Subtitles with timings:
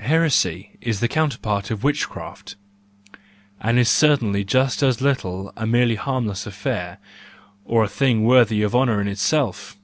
[0.00, 2.56] Heresy is the counterpart of witchcraft,
[3.60, 6.96] and is certainly just as little a merely harmless affair,
[7.66, 9.76] or a thing worthy of honour in itself.